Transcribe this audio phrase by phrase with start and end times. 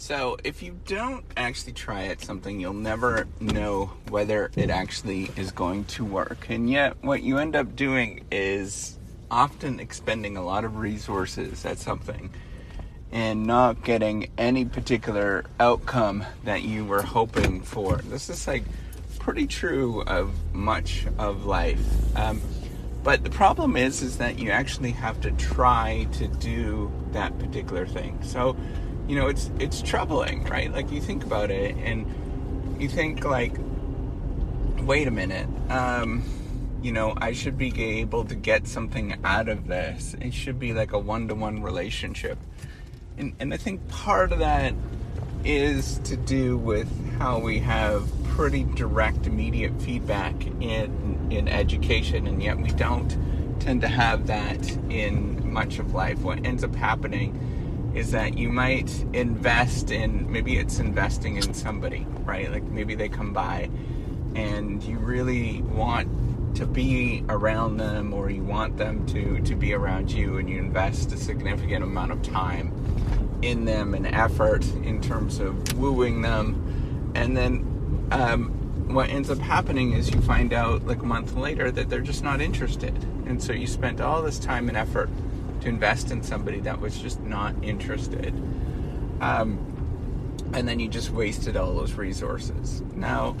[0.00, 5.50] So, if you don't actually try at something, you'll never know whether it actually is
[5.50, 6.46] going to work.
[6.48, 8.98] And yet, what you end up doing is
[9.30, 12.30] often expending a lot of resources at something
[13.12, 17.96] and not getting any particular outcome that you were hoping for.
[17.96, 18.64] This is like
[19.18, 22.16] pretty true of much of life.
[22.16, 22.40] Um,
[23.02, 27.86] but the problem is, is that you actually have to try to do that particular
[27.86, 28.18] thing.
[28.22, 28.56] So,
[29.10, 30.72] you know, it's it's troubling, right?
[30.72, 32.06] Like you think about it, and
[32.78, 33.56] you think like,
[34.82, 36.22] wait a minute, um,
[36.80, 40.14] you know, I should be able to get something out of this.
[40.20, 42.38] It should be like a one-to-one relationship,
[43.18, 44.74] and and I think part of that
[45.42, 52.40] is to do with how we have pretty direct, immediate feedback in in education, and
[52.40, 53.10] yet we don't
[53.58, 56.20] tend to have that in much of life.
[56.20, 57.49] What ends up happening
[57.94, 62.50] is that you might invest in maybe it's investing in somebody, right?
[62.50, 63.70] Like maybe they come by
[64.34, 69.72] and you really want to be around them or you want them to to be
[69.72, 72.72] around you and you invest a significant amount of time
[73.42, 78.50] in them and effort in terms of wooing them and then um,
[78.94, 82.24] what ends up happening is you find out like a month later that they're just
[82.24, 82.94] not interested.
[83.26, 85.08] And so you spent all this time and effort
[85.60, 88.34] to invest in somebody that was just not interested.
[89.20, 89.66] Um,
[90.52, 92.82] and then you just wasted all those resources.
[92.94, 93.36] Now,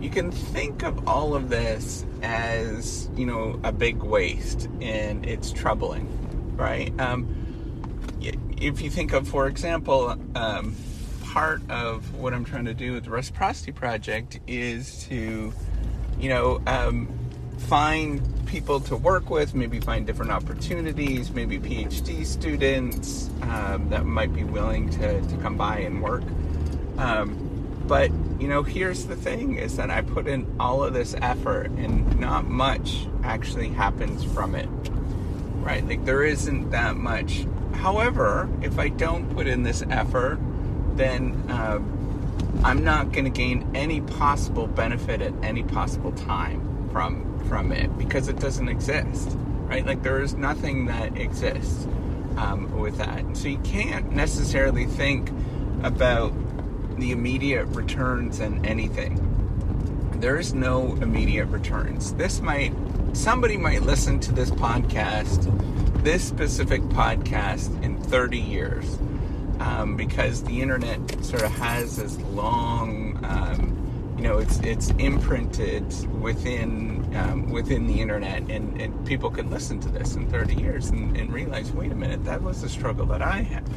[0.00, 5.52] you can think of all of this as, you know, a big waste and it's
[5.52, 6.06] troubling,
[6.56, 6.98] right?
[7.00, 7.26] Um,
[8.58, 10.74] if you think of, for example, um,
[11.22, 15.52] part of what I'm trying to do with the Reciprocity Project is to,
[16.18, 17.08] you know, um,
[17.58, 24.32] find people to work with, maybe find different opportunities, maybe PhD students um, that might
[24.32, 26.22] be willing to, to come by and work.
[26.98, 27.42] Um,
[27.86, 31.70] but, you know, here's the thing is that I put in all of this effort
[31.72, 34.68] and not much actually happens from it.
[35.56, 35.86] Right?
[35.86, 37.46] Like there isn't that much.
[37.74, 40.38] However, if I don't put in this effort,
[40.94, 41.80] then uh,
[42.64, 47.98] I'm not going to gain any possible benefit at any possible time from from it
[47.98, 49.36] because it doesn't exist,
[49.66, 49.84] right?
[49.84, 51.84] Like there is nothing that exists
[52.38, 53.36] um, with that.
[53.36, 55.30] So you can't necessarily think
[55.82, 56.32] about
[56.98, 59.20] the immediate returns and anything.
[60.20, 62.14] There is no immediate returns.
[62.14, 62.72] This might
[63.12, 65.42] somebody might listen to this podcast,
[66.02, 68.98] this specific podcast in 30 years
[69.60, 73.85] um, because the internet sort of has this long, um,
[74.16, 75.84] you know, it's it's imprinted
[76.20, 80.90] within um, within the internet, and, and people can listen to this in 30 years
[80.90, 83.68] and, and realize, wait a minute, that was the struggle that I had,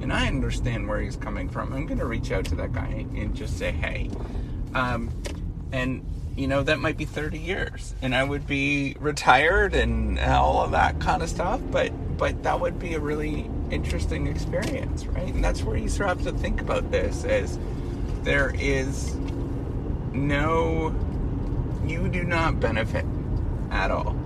[0.00, 1.72] and I understand where he's coming from.
[1.72, 4.10] I'm going to reach out to that guy and just say, hey,
[4.74, 5.10] um,
[5.72, 6.04] and
[6.36, 10.72] you know that might be 30 years and i would be retired and all of
[10.72, 15.32] that kind of stuff but but that would be a really interesting experience, right?
[15.32, 17.58] And that's where you sort of have to think about this as
[18.22, 19.16] there is
[20.16, 20.94] no
[21.86, 23.04] you do not benefit
[23.70, 24.16] at all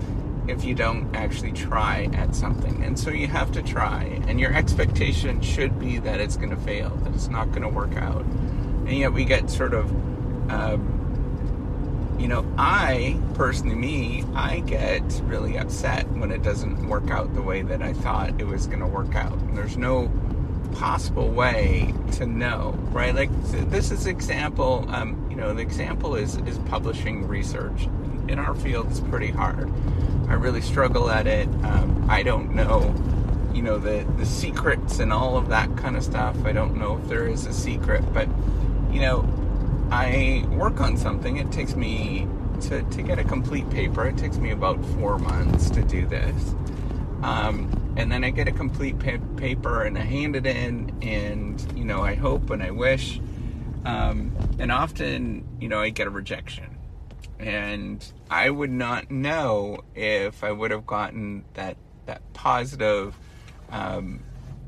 [0.49, 2.83] if you don't actually try at something.
[2.83, 4.05] And so you have to try.
[4.27, 7.69] And your expectation should be that it's going to fail, that it's not going to
[7.69, 8.25] work out.
[8.25, 9.91] And yet we get sort of
[10.51, 11.01] um,
[12.21, 17.41] you know, I personally, me, I get really upset when it doesn't work out the
[17.41, 19.33] way that I thought it was going to work out.
[19.33, 20.11] And there's no
[20.73, 23.15] possible way to know, right?
[23.15, 23.31] Like
[23.71, 24.87] this is example.
[24.89, 27.89] Um, you know, the example is is publishing research.
[28.29, 29.71] In our field, it's pretty hard.
[30.29, 31.49] I really struggle at it.
[31.65, 32.95] Um, I don't know,
[33.53, 36.37] you know, the the secrets and all of that kind of stuff.
[36.45, 38.29] I don't know if there is a secret, but
[38.93, 39.29] you know,
[39.91, 42.29] I work on something, it takes me
[42.63, 46.55] to, to get a complete paper, it takes me about four months to do this.
[47.23, 51.61] Um, and then I get a complete pa- paper and I hand it in, and
[51.77, 53.21] you know, I hope and I wish.
[53.85, 56.77] Um, and often, you know, I get a rejection.
[57.39, 61.77] And I would not know if I would have gotten that
[62.07, 63.17] that positive,
[63.71, 64.21] um,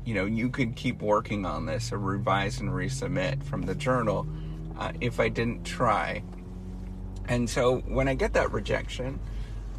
[0.05, 4.27] you know, you could keep working on this or revise and resubmit from the journal
[4.77, 6.23] uh, if I didn't try.
[7.27, 9.19] And so when I get that rejection,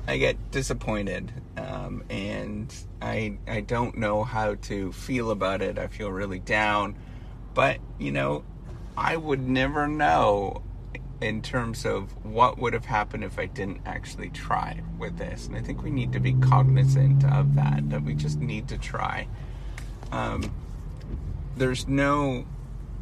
[0.07, 5.79] I get disappointed, um, and I I don't know how to feel about it.
[5.79, 6.97] I feel really down,
[7.55, 8.45] but you know,
[8.97, 10.63] I would never know
[11.21, 15.47] in terms of what would have happened if I didn't actually try with this.
[15.47, 17.89] And I think we need to be cognizant of that.
[17.89, 19.27] That we just need to try.
[20.13, 20.53] Um,
[21.57, 22.45] there's no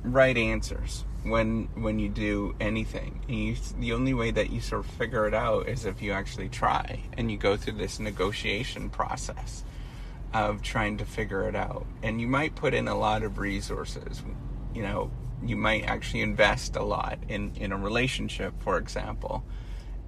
[0.05, 3.21] right answers when when you do anything.
[3.29, 6.13] And you, the only way that you sort of figure it out is if you
[6.13, 9.65] actually try and you go through this negotiation process
[10.35, 11.87] of trying to figure it out.
[12.03, 14.23] And you might put in a lot of resources.
[14.75, 15.11] You know,
[15.45, 19.45] you might actually invest a lot in in a relationship, for example.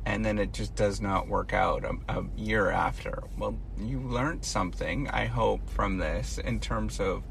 [0.07, 3.23] And then it just does not work out a, a year after.
[3.39, 7.23] Well, you learned something, I hope, from this in terms of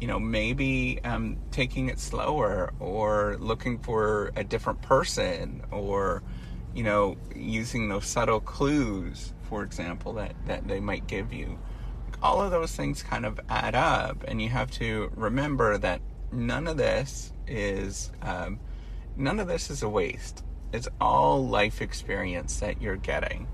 [0.00, 6.22] you know, maybe um, taking it slower or looking for a different person or,
[6.74, 11.58] you know, using those subtle clues, for example, that, that they might give you.
[12.22, 16.00] All of those things kind of add up, and you have to remember that
[16.32, 18.60] none of this is um,
[19.16, 20.44] none of this is a waste.
[20.72, 23.48] It's all life experience that you're getting.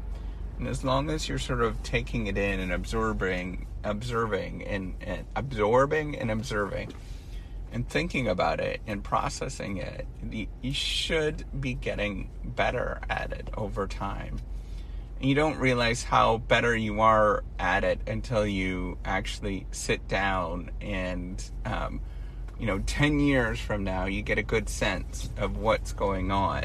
[0.58, 5.24] And as long as you're sort of taking it in and absorbing, observing and, and
[5.36, 6.92] absorbing and observing
[7.72, 10.06] and thinking about it and processing it,
[10.62, 14.40] you should be getting better at it over time.
[15.20, 20.70] And you don't realize how better you are at it until you actually sit down
[20.80, 22.00] and, um,
[22.58, 26.64] you know, 10 years from now, you get a good sense of what's going on.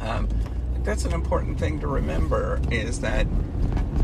[0.00, 0.28] Um,
[0.86, 3.26] that's an important thing to remember is that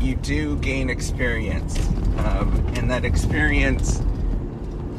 [0.01, 1.79] you do gain experience,
[2.17, 4.01] um, and that experience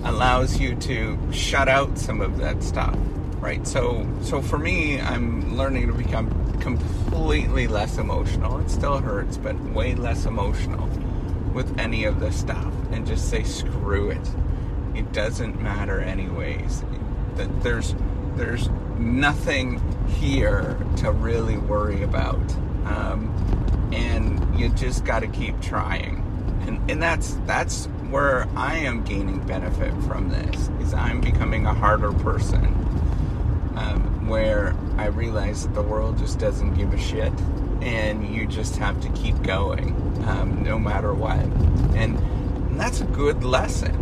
[0.05, 2.97] allows you to shut out some of that stuff,
[3.39, 3.67] right?
[3.67, 8.59] So, so for me, I'm learning to become completely less emotional.
[8.61, 10.89] It still hurts, but way less emotional
[11.53, 14.31] with any of this stuff, and just say screw it.
[14.95, 16.83] It doesn't matter anyways.
[17.37, 17.95] That there's
[18.37, 22.41] there's nothing here to really worry about.
[22.85, 23.31] Um,
[23.93, 26.21] and you just got to keep trying.
[26.67, 31.75] And, and that's that's where I am gaining benefit from this is I'm becoming a
[31.75, 32.65] harder person
[33.77, 37.33] um, where I realize that the world just doesn't give a shit
[37.83, 39.95] and you just have to keep going
[40.27, 43.95] um, no matter what and, and that's a good lesson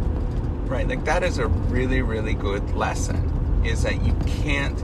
[0.66, 3.31] right like that is a really really good lesson
[3.64, 4.82] is that you can't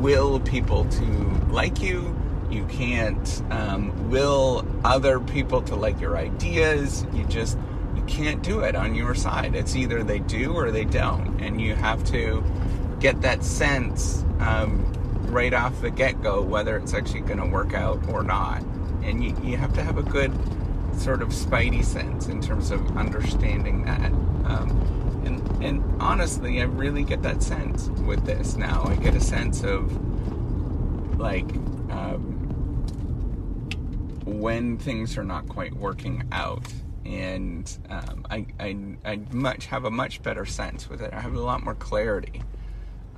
[0.00, 1.04] will people to
[1.50, 2.16] like you.
[2.50, 7.06] You can't um, will other people to like your ideas.
[7.12, 7.58] You just
[7.94, 9.54] you can't do it on your side.
[9.54, 12.44] It's either they do or they don't, and you have to
[13.00, 14.92] get that sense um,
[15.26, 18.62] right off the get go whether it's actually going to work out or not.
[19.02, 20.32] And you, you have to have a good
[20.98, 24.12] sort of spidey sense in terms of understanding that.
[24.44, 28.84] Um, and and honestly, I really get that sense with this now.
[28.84, 29.90] I get a sense of
[31.18, 31.48] like
[31.90, 32.32] um,
[34.24, 36.66] when things are not quite working out,
[37.04, 41.12] and um, I, I I much have a much better sense with it.
[41.12, 42.42] I have a lot more clarity.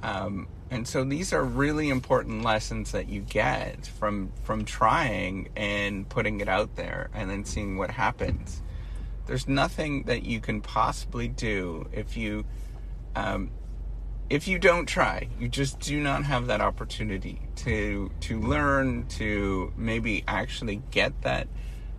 [0.02, 6.08] Um, and so these are really important lessons that you get from from trying and
[6.08, 8.62] putting it out there and then seeing what happens
[9.28, 12.46] there's nothing that you can possibly do if you
[13.14, 13.50] um,
[14.30, 15.28] if you don't try.
[15.38, 21.48] You just do not have that opportunity to to learn to maybe actually get that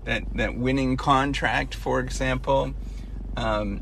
[0.06, 2.74] that that winning contract, for example.
[3.38, 3.82] Um,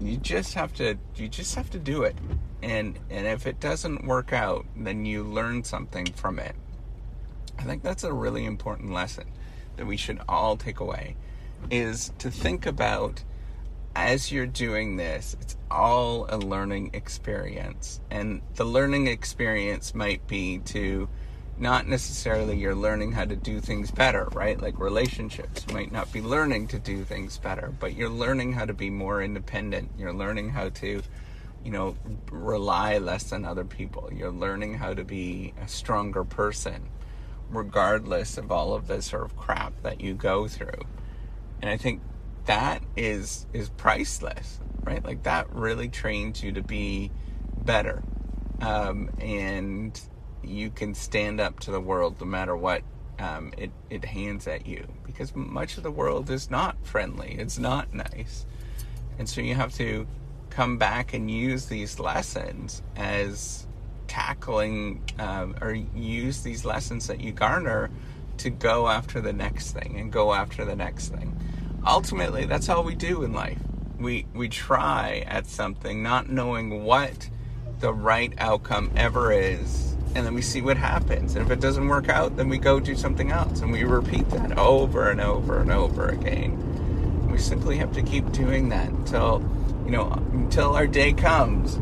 [0.00, 2.16] you just have to you just have to do it
[2.62, 6.54] and and if it doesn't work out then you learn something from it
[7.58, 9.26] i think that's a really important lesson
[9.76, 11.16] that we should all take away
[11.70, 13.22] is to think about
[13.98, 18.00] as you're doing this, it's all a learning experience.
[18.10, 21.08] And the learning experience might be to
[21.58, 24.60] not necessarily you're learning how to do things better, right?
[24.60, 28.72] Like relationships might not be learning to do things better, but you're learning how to
[28.72, 29.90] be more independent.
[29.98, 31.02] You're learning how to,
[31.64, 31.96] you know,
[32.30, 34.10] rely less on other people.
[34.12, 36.88] You're learning how to be a stronger person,
[37.50, 40.84] regardless of all of the sort of crap that you go through
[41.60, 42.02] and I think
[42.46, 45.04] that is is priceless, right?
[45.04, 47.10] Like that really trains you to be
[47.64, 48.02] better,
[48.60, 50.00] um, and
[50.42, 52.82] you can stand up to the world no matter what
[53.18, 57.36] um, it it hands at you, because much of the world is not friendly.
[57.38, 58.46] It's not nice,
[59.18, 60.06] and so you have to
[60.58, 63.64] come back and use these lessons as
[64.08, 67.88] tackling um, or use these lessons that you garner
[68.38, 71.32] to go after the next thing and go after the next thing.
[71.86, 73.60] Ultimately, that's all we do in life.
[74.00, 77.30] We we try at something not knowing what
[77.78, 81.36] the right outcome ever is, and then we see what happens.
[81.36, 84.28] And if it doesn't work out, then we go do something else, and we repeat
[84.30, 87.30] that over and over and over again.
[87.30, 89.38] We simply have to keep doing that until
[89.88, 91.80] you know until our day comes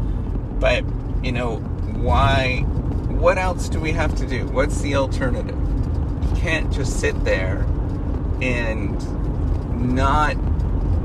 [0.59, 0.85] But,
[1.23, 2.61] you know, why?
[2.61, 4.47] What else do we have to do?
[4.47, 5.59] What's the alternative?
[6.31, 7.67] You can't just sit there
[8.41, 8.97] and
[9.95, 10.35] not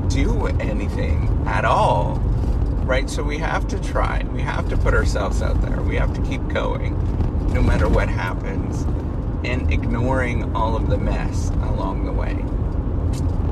[0.08, 2.16] do anything at all,
[2.84, 3.10] right?
[3.10, 4.24] So we have to try.
[4.32, 5.82] We have to put ourselves out there.
[5.82, 6.94] We have to keep going
[7.52, 8.82] no matter what happens
[9.44, 12.36] and ignoring all of the mess along the way.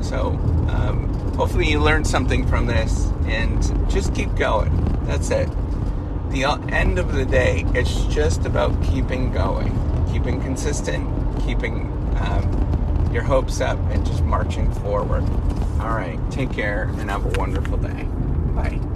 [0.01, 0.31] So,
[1.41, 4.71] hopefully, you learned something from this and just keep going.
[5.05, 5.49] That's it.
[6.29, 9.73] The end of the day, it's just about keeping going,
[10.13, 11.03] keeping consistent,
[11.43, 15.23] keeping um, your hopes up, and just marching forward.
[15.79, 18.03] All right, take care and have a wonderful day.
[18.53, 18.90] Bye.